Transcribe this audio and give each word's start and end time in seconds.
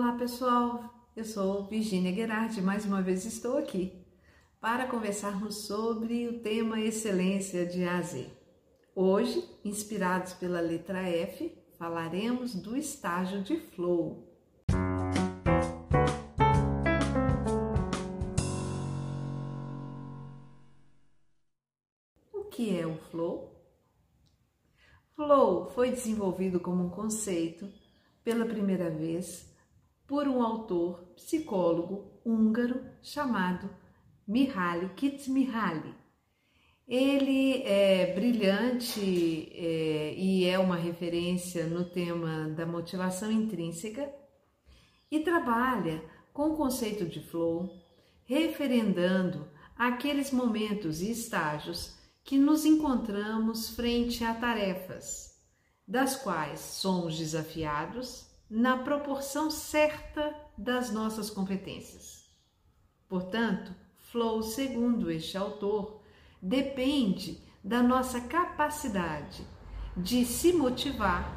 Olá 0.00 0.12
pessoal, 0.12 0.94
eu 1.16 1.24
sou 1.24 1.66
Virginia 1.66 2.14
Gerardi, 2.14 2.62
mais 2.62 2.84
uma 2.84 3.02
vez 3.02 3.24
estou 3.24 3.58
aqui 3.58 3.92
para 4.60 4.86
conversarmos 4.86 5.66
sobre 5.66 6.28
o 6.28 6.38
tema 6.38 6.80
Excelência 6.80 7.66
de 7.66 7.82
A 7.82 7.98
a 7.98 8.02
Z. 8.02 8.30
Hoje, 8.94 9.42
inspirados 9.64 10.34
pela 10.34 10.60
letra 10.60 11.00
F, 11.00 11.52
falaremos 11.76 12.54
do 12.54 12.76
estágio 12.76 13.42
de 13.42 13.56
flow. 13.56 14.24
O 22.32 22.44
que 22.44 22.78
é 22.78 22.86
o 22.86 22.96
flow? 23.10 23.52
Flow 25.16 25.68
foi 25.70 25.90
desenvolvido 25.90 26.60
como 26.60 26.84
um 26.84 26.88
conceito 26.88 27.68
pela 28.22 28.46
primeira 28.46 28.88
vez 28.88 29.47
por 30.08 30.26
um 30.26 30.42
autor 30.42 31.04
psicólogo 31.14 32.10
húngaro 32.24 32.80
chamado 33.02 33.68
Mihaly 34.26 34.88
Csikszentmihalyi. 34.96 35.94
Ele 36.88 37.62
é 37.64 38.14
brilhante 38.14 39.52
é, 39.54 40.14
e 40.16 40.46
é 40.46 40.58
uma 40.58 40.76
referência 40.76 41.66
no 41.66 41.84
tema 41.84 42.48
da 42.48 42.64
motivação 42.64 43.30
intrínseca 43.30 44.10
e 45.10 45.20
trabalha 45.20 46.02
com 46.32 46.52
o 46.52 46.56
conceito 46.56 47.04
de 47.04 47.20
flow, 47.20 47.70
referendando 48.24 49.46
aqueles 49.76 50.32
momentos 50.32 51.02
e 51.02 51.10
estágios 51.10 51.94
que 52.24 52.38
nos 52.38 52.64
encontramos 52.64 53.68
frente 53.70 54.24
a 54.24 54.32
tarefas, 54.32 55.38
das 55.86 56.16
quais 56.16 56.60
somos 56.60 57.18
desafiados 57.18 58.28
na 58.50 58.78
proporção 58.78 59.50
certa 59.50 60.34
das 60.56 60.90
nossas 60.90 61.30
competências. 61.30 62.30
Portanto, 63.08 63.74
flow, 64.10 64.42
segundo 64.42 65.10
este 65.10 65.36
autor, 65.36 66.00
depende 66.40 67.42
da 67.62 67.82
nossa 67.82 68.20
capacidade 68.20 69.46
de 69.96 70.24
se 70.24 70.52
motivar 70.52 71.36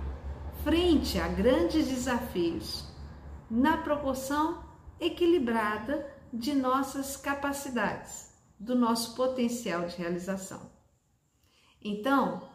frente 0.63 1.19
a 1.19 1.27
grandes 1.27 1.87
desafios 1.87 2.85
na 3.49 3.77
proporção 3.77 4.63
equilibrada 4.99 6.07
de 6.31 6.53
nossas 6.53 7.17
capacidades, 7.17 8.31
do 8.59 8.75
nosso 8.75 9.15
potencial 9.15 9.87
de 9.87 9.97
realização. 9.97 10.71
Então, 11.83 12.47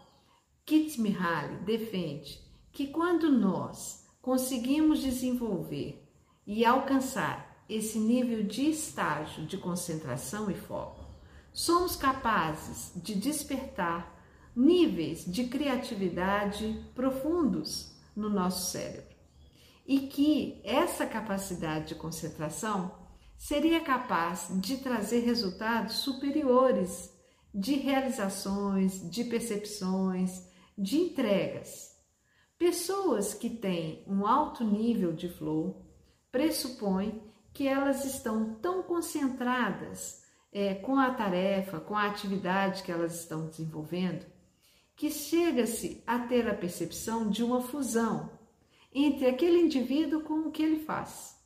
Kitsmihaly 0.65 1.57
defende 1.65 2.41
que 2.73 2.87
quando 2.87 3.31
nós 3.31 4.06
conseguimos 4.27 5.03
desenvolver 5.03 6.05
e 6.45 6.65
alcançar 6.65 7.65
esse 7.69 7.97
nível 7.97 8.43
de 8.43 8.69
estágio 8.69 9.47
de 9.47 9.57
concentração 9.57 10.51
e 10.51 10.55
foco, 10.55 11.05
somos 11.53 11.95
capazes 11.95 12.91
de 12.97 13.15
despertar 13.15 14.13
níveis 14.55 15.25
de 15.25 15.45
criatividade 15.45 16.85
profundos 16.93 17.93
no 18.17 18.29
nosso 18.29 18.73
cérebro. 18.73 19.15
E 19.87 20.09
que 20.09 20.61
essa 20.65 21.07
capacidade 21.07 21.91
de 21.91 21.95
concentração 21.95 22.99
seria 23.39 23.79
capaz 23.79 24.49
de 24.61 24.79
trazer 24.79 25.21
resultados 25.21 25.99
superiores 25.99 27.15
de 27.55 27.77
realizações, 27.77 29.09
de 29.09 29.23
percepções, 29.23 30.43
de 30.77 30.97
entregas 30.97 31.96
Pessoas 32.59 33.35
que 33.35 33.51
têm 33.51 34.03
um 34.07 34.27
alto 34.27 34.65
nível 34.65 35.13
de 35.13 35.29
flow 35.29 35.85
pressupõem 36.33 37.23
que 37.53 37.67
elas 37.67 38.05
estão 38.05 38.55
tão 38.57 38.83
concentradas 38.83 40.23
é, 40.53 40.75
com 40.75 40.99
a 40.99 41.11
tarefa, 41.13 41.81
com 41.81 41.95
a 41.95 42.07
atividade 42.07 42.83
que 42.83 42.91
elas 42.91 43.21
estão 43.21 43.47
desenvolvendo, 43.47 44.25
que 44.95 45.11
chega-se 45.11 46.03
a 46.07 46.19
ter 46.19 46.49
a 46.49 46.55
percepção 46.55 47.29
de 47.29 47.43
uma 47.43 47.61
fusão 47.61 48.31
entre 48.93 49.27
aquele 49.27 49.61
indivíduo 49.61 50.23
com 50.23 50.41
o 50.41 50.51
que 50.51 50.63
ele 50.63 50.81
faz. 50.81 51.37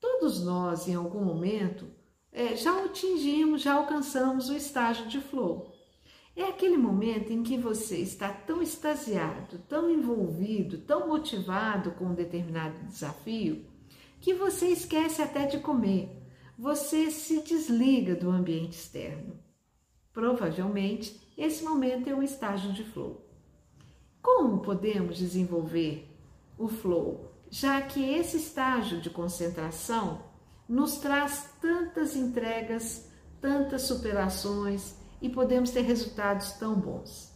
Todos 0.00 0.42
nós, 0.42 0.88
em 0.88 0.94
algum 0.94 1.22
momento, 1.24 1.86
é, 2.32 2.56
já 2.56 2.84
atingimos, 2.84 3.60
já 3.60 3.74
alcançamos 3.74 4.48
o 4.48 4.56
estágio 4.56 5.06
de 5.06 5.20
flow. 5.20 5.71
É 6.34 6.44
aquele 6.44 6.78
momento 6.78 7.30
em 7.30 7.42
que 7.42 7.58
você 7.58 7.98
está 7.98 8.30
tão 8.30 8.62
extasiado, 8.62 9.58
tão 9.68 9.90
envolvido, 9.90 10.78
tão 10.78 11.06
motivado 11.06 11.90
com 11.92 12.06
um 12.06 12.14
determinado 12.14 12.86
desafio, 12.86 13.66
que 14.18 14.32
você 14.32 14.68
esquece 14.68 15.20
até 15.20 15.46
de 15.46 15.58
comer. 15.58 16.08
Você 16.58 17.10
se 17.10 17.42
desliga 17.42 18.14
do 18.14 18.30
ambiente 18.30 18.72
externo. 18.72 19.38
Provavelmente, 20.12 21.20
esse 21.36 21.64
momento 21.64 22.08
é 22.08 22.14
um 22.14 22.22
estágio 22.22 22.72
de 22.72 22.84
flow. 22.84 23.26
Como 24.22 24.60
podemos 24.60 25.18
desenvolver 25.18 26.08
o 26.56 26.68
flow, 26.68 27.32
já 27.50 27.82
que 27.82 28.02
esse 28.02 28.38
estágio 28.38 29.00
de 29.00 29.10
concentração 29.10 30.22
nos 30.68 30.96
traz 30.96 31.50
tantas 31.60 32.16
entregas, 32.16 33.10
tantas 33.40 33.82
superações, 33.82 35.01
e 35.22 35.30
podemos 35.30 35.70
ter 35.70 35.82
resultados 35.82 36.52
tão 36.52 36.74
bons? 36.74 37.32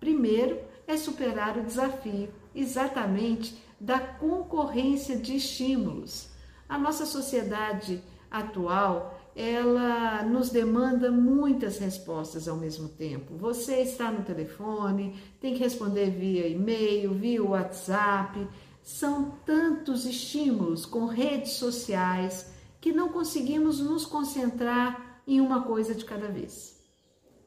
Primeiro 0.00 0.58
é 0.86 0.96
superar 0.96 1.58
o 1.58 1.64
desafio 1.64 2.30
exatamente 2.54 3.62
da 3.80 3.98
concorrência 3.98 5.16
de 5.16 5.36
estímulos. 5.36 6.28
A 6.68 6.78
nossa 6.78 7.04
sociedade 7.04 8.02
atual, 8.30 9.18
ela 9.34 10.22
nos 10.22 10.50
demanda 10.50 11.10
muitas 11.10 11.78
respostas 11.78 12.48
ao 12.48 12.56
mesmo 12.56 12.88
tempo. 12.88 13.36
Você 13.36 13.82
está 13.82 14.10
no 14.10 14.22
telefone, 14.22 15.16
tem 15.40 15.54
que 15.54 15.60
responder 15.60 16.10
via 16.10 16.48
e-mail, 16.48 17.14
via 17.14 17.42
WhatsApp. 17.42 18.48
São 18.82 19.32
tantos 19.44 20.04
estímulos 20.04 20.86
com 20.86 21.06
redes 21.06 21.52
sociais 21.52 22.50
que 22.80 22.92
não 22.92 23.10
conseguimos 23.10 23.80
nos 23.80 24.06
concentrar 24.06 25.20
em 25.26 25.40
uma 25.40 25.62
coisa 25.62 25.94
de 25.94 26.04
cada 26.04 26.28
vez. 26.28 26.77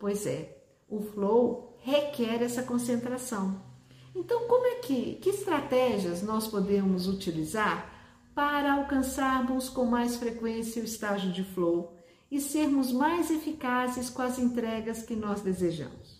Pois 0.02 0.26
é, 0.26 0.58
o 0.90 1.00
flow 1.00 1.78
requer 1.78 2.42
essa 2.42 2.64
concentração. 2.64 3.62
Então, 4.16 4.48
como 4.48 4.66
é 4.66 4.76
que, 4.78 5.18
que 5.18 5.30
estratégias 5.30 6.24
nós 6.24 6.48
podemos 6.48 7.08
utilizar 7.08 7.88
para 8.34 8.74
alcançarmos 8.74 9.70
com 9.70 9.86
mais 9.86 10.16
frequência 10.16 10.82
o 10.82 10.86
estágio 10.86 11.32
de 11.32 11.44
flow 11.44 11.96
e 12.32 12.42
sermos 12.42 12.92
mais 12.92 13.30
eficazes 13.30 14.10
com 14.10 14.24
as 14.24 14.40
entregas 14.40 15.04
que 15.04 15.16
nós 15.16 15.42
desejamos? 15.42 16.20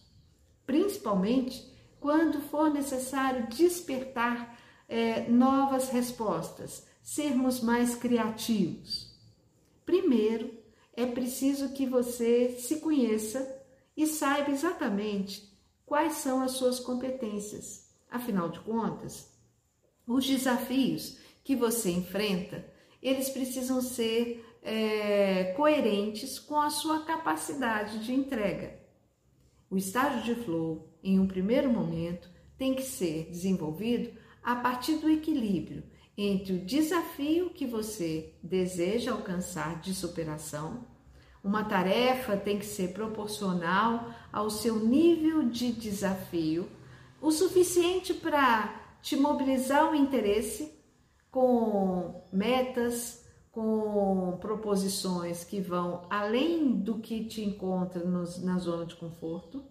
Principalmente 0.64 1.68
quando 2.00 2.40
for 2.40 2.70
necessário 2.70 3.48
despertar 3.48 4.60
é, 4.88 5.28
novas 5.28 5.90
respostas, 5.90 6.86
sermos 7.02 7.62
mais 7.62 7.96
criativos. 7.96 9.12
Primeiro, 9.88 10.54
é 10.96 11.08
preciso 11.08 11.70
que 11.70 11.88
você 11.88 12.58
se 12.60 12.80
conheça 12.80 13.60
e 14.02 14.08
saiba 14.08 14.50
exatamente 14.50 15.48
quais 15.86 16.14
são 16.14 16.42
as 16.42 16.54
suas 16.54 16.80
competências. 16.80 17.88
Afinal 18.10 18.50
de 18.50 18.60
contas, 18.62 19.32
os 20.08 20.26
desafios 20.26 21.20
que 21.44 21.56
você 21.56 21.92
enfrenta, 21.92 22.66
eles 23.00 23.30
precisam 23.30 23.80
ser 23.80 24.44
é, 24.64 25.54
coerentes 25.56 26.40
com 26.40 26.60
a 26.60 26.72
sua 26.72 27.06
capacidade 27.06 28.04
de 28.04 28.12
entrega. 28.12 28.80
O 29.70 29.78
estágio 29.78 30.24
de 30.24 30.42
flow, 30.44 30.92
em 31.04 31.20
um 31.20 31.28
primeiro 31.28 31.72
momento, 31.72 32.28
tem 32.58 32.74
que 32.74 32.82
ser 32.82 33.30
desenvolvido 33.30 34.20
a 34.42 34.56
partir 34.56 34.96
do 34.96 35.12
equilíbrio 35.12 35.84
entre 36.18 36.54
o 36.54 36.66
desafio 36.66 37.52
que 37.52 37.68
você 37.68 38.34
deseja 38.42 39.12
alcançar 39.12 39.80
de 39.80 39.94
superação 39.94 40.88
uma 41.44 41.64
tarefa 41.64 42.38
tem 42.38 42.60
que 42.60 42.66
ser 42.66 42.94
proporcional 42.94 44.12
ao 44.32 44.50
seu 44.50 44.76
nível 44.76 45.44
de 45.44 45.72
desafio, 45.72 46.70
o 47.22 47.32
suficiente 47.32 48.14
para 48.14 48.98
te 49.02 49.16
mobilizar 49.16 49.92
o 49.92 49.96
interesse 49.96 50.80
com 51.32 52.28
metas, 52.32 53.26
com 53.52 54.38
proposições 54.40 55.44
que 55.44 55.60
vão 55.60 56.06
além 56.10 56.72
do 56.72 57.00
que 57.00 57.26
te 57.26 57.42
encontra 57.44 58.04
na 58.06 58.58
zona 58.60 58.86
de 58.86 58.96
conforto, 58.96 59.64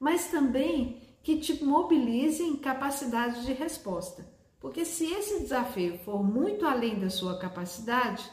mas 0.00 0.28
também 0.28 1.00
que 1.22 1.38
te 1.38 1.62
mobilizem 1.64 2.56
capacidade 2.56 3.44
de 3.44 3.52
resposta. 3.52 4.26
Porque 4.58 4.84
se 4.84 5.04
esse 5.12 5.40
desafio 5.40 5.98
for 5.98 6.22
muito 6.22 6.66
além 6.66 6.98
da 6.98 7.10
sua 7.10 7.38
capacidade, 7.38 8.28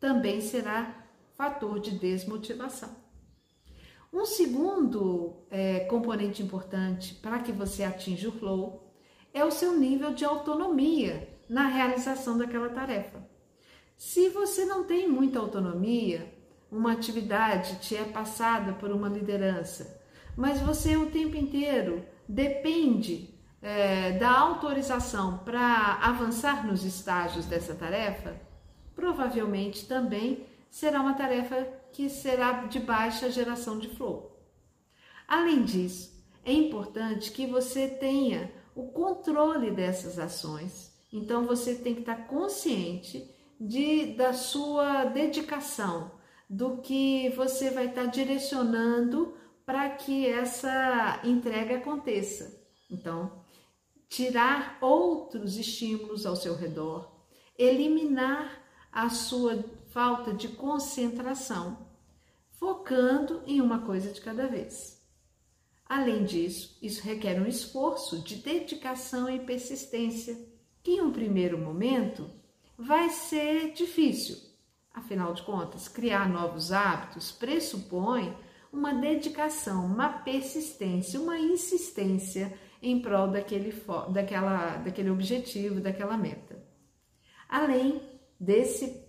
também 0.00 0.40
será 0.40 0.97
fator 1.38 1.78
de 1.78 1.92
desmotivação. 1.92 2.90
Um 4.12 4.26
segundo 4.26 5.46
é, 5.48 5.80
componente 5.80 6.42
importante 6.42 7.14
para 7.14 7.38
que 7.38 7.52
você 7.52 7.84
atinja 7.84 8.28
o 8.28 8.32
flow 8.32 8.92
é 9.32 9.44
o 9.44 9.50
seu 9.50 9.78
nível 9.78 10.12
de 10.12 10.24
autonomia 10.24 11.28
na 11.48 11.68
realização 11.68 12.36
daquela 12.36 12.70
tarefa. 12.70 13.24
Se 13.96 14.28
você 14.30 14.64
não 14.64 14.82
tem 14.82 15.08
muita 15.08 15.38
autonomia, 15.38 16.34
uma 16.72 16.92
atividade 16.92 17.78
te 17.78 17.94
é 17.94 18.02
passada 18.02 18.72
por 18.72 18.90
uma 18.90 19.08
liderança, 19.08 20.02
mas 20.36 20.60
você 20.60 20.96
o 20.96 21.10
tempo 21.10 21.36
inteiro 21.36 22.04
depende 22.28 23.32
é, 23.62 24.18
da 24.18 24.36
autorização 24.36 25.38
para 25.38 25.98
avançar 26.02 26.66
nos 26.66 26.84
estágios 26.84 27.46
dessa 27.46 27.76
tarefa, 27.76 28.34
provavelmente 28.96 29.86
também 29.86 30.47
será 30.70 31.00
uma 31.00 31.14
tarefa 31.14 31.66
que 31.92 32.08
será 32.08 32.66
de 32.66 32.78
baixa 32.80 33.30
geração 33.30 33.78
de 33.78 33.88
flow. 33.88 34.36
Além 35.26 35.64
disso, 35.64 36.24
é 36.44 36.52
importante 36.52 37.30
que 37.32 37.46
você 37.46 37.88
tenha 37.88 38.52
o 38.74 38.88
controle 38.88 39.70
dessas 39.70 40.18
ações. 40.18 40.96
Então 41.12 41.46
você 41.46 41.74
tem 41.74 41.94
que 41.94 42.00
estar 42.00 42.26
consciente 42.26 43.28
de, 43.60 44.14
da 44.14 44.32
sua 44.32 45.04
dedicação, 45.04 46.12
do 46.48 46.78
que 46.78 47.28
você 47.30 47.70
vai 47.70 47.86
estar 47.86 48.06
direcionando 48.06 49.34
para 49.66 49.90
que 49.90 50.26
essa 50.26 51.20
entrega 51.24 51.76
aconteça. 51.76 52.58
Então, 52.90 53.44
tirar 54.08 54.78
outros 54.80 55.58
estímulos 55.58 56.24
ao 56.24 56.36
seu 56.36 56.54
redor, 56.56 57.12
eliminar 57.58 58.62
a 58.90 59.10
sua 59.10 59.62
falta 59.98 60.32
de 60.32 60.46
concentração, 60.46 61.76
focando 62.52 63.42
em 63.48 63.60
uma 63.60 63.80
coisa 63.80 64.12
de 64.12 64.20
cada 64.20 64.46
vez. 64.46 65.04
Além 65.88 66.22
disso, 66.22 66.78
isso 66.80 67.02
requer 67.02 67.42
um 67.42 67.48
esforço 67.48 68.22
de 68.22 68.36
dedicação 68.36 69.28
e 69.28 69.40
persistência, 69.40 70.38
que 70.84 70.92
em 70.92 71.00
um 71.00 71.10
primeiro 71.10 71.58
momento 71.58 72.30
vai 72.78 73.10
ser 73.10 73.72
difícil. 73.72 74.38
Afinal 74.94 75.34
de 75.34 75.42
contas, 75.42 75.88
criar 75.88 76.28
novos 76.28 76.70
hábitos 76.70 77.32
pressupõe 77.32 78.36
uma 78.72 78.94
dedicação, 78.94 79.84
uma 79.84 80.10
persistência, 80.10 81.20
uma 81.20 81.40
insistência 81.40 82.56
em 82.80 83.02
prol 83.02 83.26
daquele, 83.26 83.74
daquela, 84.10 84.76
daquele 84.76 85.10
objetivo, 85.10 85.80
daquela 85.80 86.16
meta. 86.16 86.56
Além 87.48 88.00
desse 88.38 89.07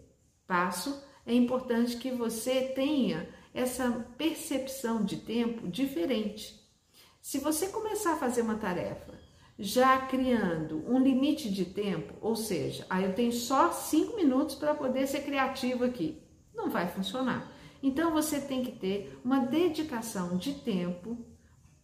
passo, 0.49 0.99
é 1.27 1.33
importante 1.33 1.95
que 1.97 2.09
você 2.09 2.73
tenha 2.73 3.29
essa 3.53 3.91
percepção 4.17 5.05
de 5.05 5.17
tempo 5.17 5.67
diferente. 5.67 6.59
Se 7.21 7.37
você 7.37 7.67
começar 7.67 8.13
a 8.13 8.17
fazer 8.17 8.41
uma 8.41 8.57
tarefa 8.57 9.13
já 9.59 9.99
criando 10.07 10.83
um 10.87 10.97
limite 10.97 11.51
de 11.51 11.65
tempo, 11.65 12.15
ou 12.19 12.35
seja, 12.35 12.83
aí 12.89 13.03
eu 13.03 13.13
tenho 13.13 13.31
só 13.31 13.71
cinco 13.71 14.15
minutos 14.15 14.55
para 14.55 14.73
poder 14.73 15.05
ser 15.05 15.21
criativo 15.21 15.83
aqui, 15.83 16.19
não 16.55 16.69
vai 16.69 16.87
funcionar. 16.87 17.51
Então 17.83 18.11
você 18.11 18.41
tem 18.41 18.63
que 18.63 18.71
ter 18.71 19.19
uma 19.23 19.39
dedicação 19.39 20.35
de 20.35 20.53
tempo 20.53 21.23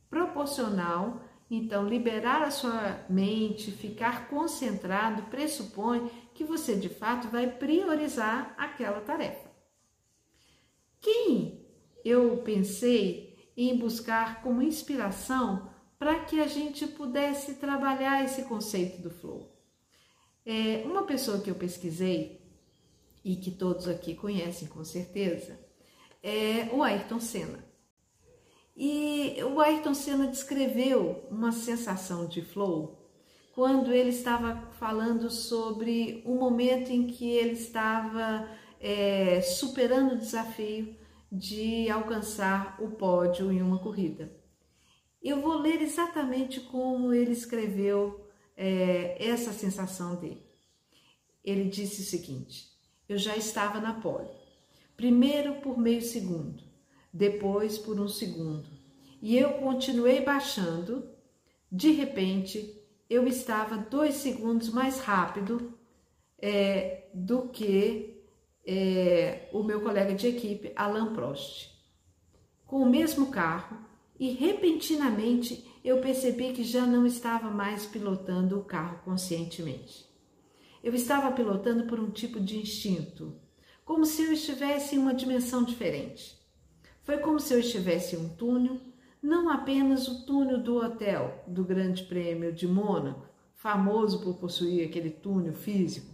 proporcional. 0.09 1.21
Então, 1.49 1.87
liberar 1.87 2.41
a 2.41 2.49
sua 2.49 3.05
mente, 3.07 3.71
ficar 3.71 4.27
concentrado, 4.27 5.23
pressupõe 5.23 6.09
que 6.33 6.43
você 6.43 6.75
de 6.75 6.89
fato 6.89 7.27
vai 7.27 7.47
priorizar 7.47 8.55
aquela 8.57 8.99
tarefa. 9.01 9.49
Quem 10.99 11.65
eu 12.03 12.37
pensei 12.37 13.51
em 13.55 13.77
buscar 13.77 14.41
como 14.41 14.61
inspiração 14.61 15.69
para 15.97 16.25
que 16.25 16.41
a 16.41 16.47
gente 16.47 16.85
pudesse 16.87 17.55
trabalhar 17.55 18.23
esse 18.23 18.43
conceito 18.43 19.01
do 19.01 19.09
flow. 19.09 19.55
É, 20.45 20.83
uma 20.85 21.03
pessoa 21.03 21.41
que 21.41 21.49
eu 21.49 21.55
pesquisei 21.55 22.41
e 23.23 23.35
que 23.35 23.49
todos 23.49 23.87
aqui 23.87 24.13
conhecem 24.13 24.67
com 24.67 24.83
certeza 24.83 25.59
é 26.21 26.69
o 26.73 26.83
Ayrton 26.83 27.19
Senna. 27.19 27.63
E 28.75 29.37
o 29.43 29.61
Ayrton 29.61 29.93
Senna 29.93 30.27
descreveu 30.27 31.25
uma 31.31 31.51
sensação 31.51 32.27
de 32.27 32.41
flow 32.41 33.05
quando 33.53 33.93
ele 33.93 34.09
estava 34.09 34.69
falando 34.73 35.29
sobre 35.29 36.21
o 36.25 36.35
momento 36.35 36.89
em 36.89 37.07
que 37.07 37.31
ele 37.31 37.53
estava 37.53 38.49
é, 38.81 39.39
superando 39.41 40.13
o 40.13 40.17
desafio 40.17 40.93
de 41.31 41.89
alcançar 41.89 42.75
o 42.81 42.91
pódio 42.91 43.49
em 43.49 43.61
uma 43.61 43.79
corrida. 43.79 44.29
Eu 45.23 45.41
vou 45.41 45.57
ler 45.57 45.81
exatamente 45.81 46.59
como 46.59 47.13
ele 47.13 47.31
escreveu 47.31 48.27
é, 48.57 49.15
essa 49.25 49.53
sensação 49.53 50.17
dele. 50.17 50.45
Ele 51.41 51.69
disse 51.69 52.01
o 52.01 52.05
seguinte: 52.05 52.67
Eu 53.07 53.17
já 53.17 53.37
estava 53.37 53.79
na 53.79 54.01
pole, 54.01 54.29
primeiro 54.97 55.61
por 55.61 55.77
meio 55.77 56.01
segundo, 56.01 56.61
depois 57.15 57.77
por 57.77 57.97
um 57.97 58.09
segundo, 58.09 58.67
e 59.21 59.37
eu 59.37 59.53
continuei 59.53 60.19
baixando. 60.19 61.07
De 61.71 61.91
repente, 61.91 62.77
eu 63.09 63.25
estava 63.25 63.77
dois 63.77 64.15
segundos 64.15 64.69
mais 64.69 64.99
rápido 64.99 65.73
é, 66.37 67.07
do 67.13 67.43
que 67.47 68.21
é, 68.67 69.47
o 69.53 69.63
meu 69.63 69.79
colega 69.79 70.13
de 70.13 70.27
equipe, 70.27 70.73
Alan 70.75 71.13
Prost, 71.13 71.71
com 72.65 72.81
o 72.81 72.89
mesmo 72.89 73.27
carro 73.27 73.77
e 74.19 74.31
repentinamente 74.31 75.65
eu 75.83 76.01
percebi 76.01 76.51
que 76.51 76.63
já 76.63 76.85
não 76.85 77.05
estava 77.05 77.49
mais 77.49 77.85
pilotando 77.85 78.59
o 78.59 78.63
carro 78.65 78.99
conscientemente. 79.05 80.05
Eu 80.83 80.93
estava 80.93 81.31
pilotando 81.31 81.85
por 81.85 81.97
um 81.97 82.11
tipo 82.11 82.39
de 82.39 82.57
instinto, 82.57 83.39
como 83.85 84.05
se 84.05 84.23
eu 84.23 84.33
estivesse 84.33 84.95
em 84.95 84.99
uma 84.99 85.13
dimensão 85.13 85.63
diferente. 85.63 86.44
Foi 87.05 87.19
como 87.19 87.39
se 87.39 87.53
eu 87.53 87.59
estivesse 87.59 88.15
em 88.15 88.19
um 88.19 88.29
túnel, 88.29 88.81
não 89.21 89.47
apenas 89.47 90.07
o 90.07 90.25
túnel 90.25 90.61
do 90.61 90.77
hotel 90.77 91.43
do 91.47 91.63
Grande 91.63 92.03
Prêmio 92.03 92.51
de 92.51 92.67
Mônaco, 92.67 93.27
famoso 93.53 94.23
por 94.23 94.37
possuir 94.37 94.87
aquele 94.87 95.11
túnel 95.11 95.53
físico, 95.53 96.11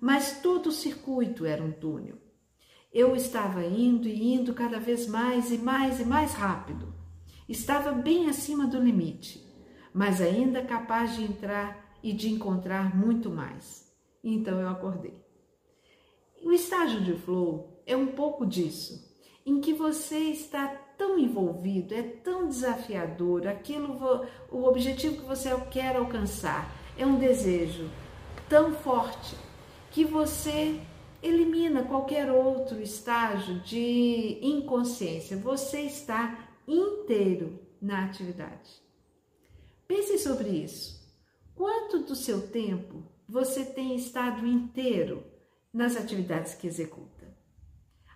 mas 0.00 0.42
todo 0.42 0.66
o 0.66 0.72
circuito 0.72 1.46
era 1.46 1.62
um 1.62 1.70
túnel. 1.70 2.16
Eu 2.92 3.14
estava 3.14 3.64
indo 3.64 4.08
e 4.08 4.34
indo 4.34 4.52
cada 4.52 4.80
vez 4.80 5.06
mais 5.06 5.52
e 5.52 5.58
mais 5.58 6.00
e 6.00 6.04
mais 6.04 6.34
rápido. 6.34 6.92
Estava 7.48 7.92
bem 7.92 8.28
acima 8.28 8.66
do 8.66 8.80
limite, 8.80 9.48
mas 9.94 10.20
ainda 10.20 10.64
capaz 10.64 11.14
de 11.14 11.22
entrar 11.22 11.96
e 12.02 12.12
de 12.12 12.28
encontrar 12.28 12.96
muito 12.96 13.30
mais. 13.30 13.88
Então 14.22 14.60
eu 14.60 14.68
acordei. 14.68 15.14
O 16.42 16.50
estágio 16.50 17.02
de 17.02 17.14
flow 17.14 17.80
é 17.86 17.96
um 17.96 18.08
pouco 18.08 18.44
disso, 18.44 19.07
em 19.48 19.62
que 19.62 19.72
você 19.72 20.18
está 20.18 20.68
tão 20.98 21.18
envolvido, 21.18 21.94
é 21.94 22.02
tão 22.02 22.46
desafiador, 22.46 23.46
aquilo, 23.46 24.26
o 24.50 24.64
objetivo 24.64 25.16
que 25.16 25.26
você 25.26 25.48
quer 25.70 25.96
alcançar 25.96 26.70
é 26.98 27.06
um 27.06 27.18
desejo 27.18 27.88
tão 28.46 28.74
forte 28.74 29.34
que 29.90 30.04
você 30.04 30.78
elimina 31.22 31.82
qualquer 31.82 32.30
outro 32.30 32.78
estágio 32.82 33.58
de 33.60 34.38
inconsciência. 34.42 35.36
Você 35.38 35.80
está 35.80 36.46
inteiro 36.66 37.58
na 37.80 38.04
atividade. 38.04 38.82
Pense 39.86 40.18
sobre 40.18 40.50
isso. 40.50 40.98
Quanto 41.54 42.00
do 42.00 42.14
seu 42.14 42.48
tempo 42.48 43.02
você 43.26 43.64
tem 43.64 43.96
estado 43.96 44.46
inteiro 44.46 45.24
nas 45.72 45.96
atividades 45.96 46.54
que 46.54 46.66
executa? 46.66 47.17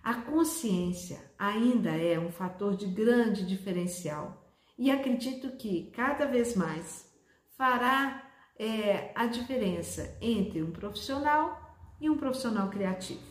A 0.03 0.15
consciência 0.15 1.31
ainda 1.39 1.91
é 1.91 2.19
um 2.19 2.29
fator 2.29 2.75
de 2.75 2.85
grande 2.87 3.45
diferencial 3.45 4.45
e 4.77 4.91
acredito 4.91 5.55
que 5.55 5.91
cada 5.91 6.25
vez 6.25 6.57
mais 6.57 7.09
fará 7.55 8.29
é, 8.59 9.13
a 9.15 9.27
diferença 9.27 10.17
entre 10.19 10.61
um 10.61 10.71
profissional 10.71 11.57
e 12.01 12.09
um 12.09 12.17
profissional 12.17 12.69
criativo, 12.69 13.23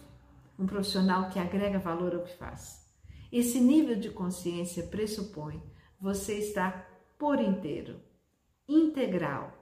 um 0.58 0.66
profissional 0.66 1.28
que 1.28 1.38
agrega 1.38 1.78
valor 1.78 2.14
ao 2.14 2.24
que 2.24 2.38
faz. 2.38 2.90
Esse 3.30 3.60
nível 3.60 3.96
de 3.96 4.08
consciência 4.08 4.84
pressupõe 4.84 5.62
você 6.00 6.38
estar 6.38 6.88
por 7.18 7.38
inteiro, 7.38 8.00
integral 8.66 9.52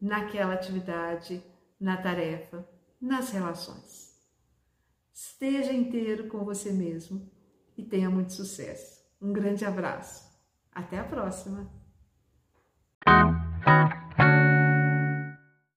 naquela 0.00 0.54
atividade, 0.54 1.42
na 1.78 1.98
tarefa, 1.98 2.66
nas 2.98 3.30
relações 3.30 4.05
esteja 5.16 5.72
inteiro 5.72 6.28
com 6.28 6.44
você 6.44 6.70
mesmo 6.70 7.26
e 7.74 7.82
tenha 7.82 8.10
muito 8.10 8.34
sucesso. 8.34 9.02
Um 9.20 9.32
grande 9.32 9.64
abraço. 9.64 10.30
Até 10.70 10.98
a 10.98 11.04
próxima! 11.04 11.72